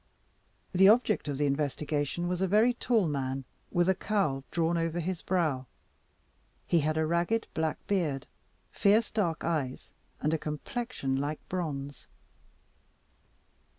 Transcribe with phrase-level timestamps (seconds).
[0.73, 4.99] The object of the investigation was a very tall man, with a cowl drawn over
[4.99, 5.67] his brow.
[6.65, 8.25] He had a ragged black beard,
[8.71, 12.07] fierce dark eyes, and a complexion like bronze.